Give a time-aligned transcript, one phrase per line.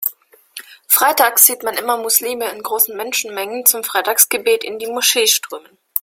[0.87, 5.77] Freitags sieht man immer Muslime in großen Menschenmengen zum Freitagsgebet in die Moschee strömen.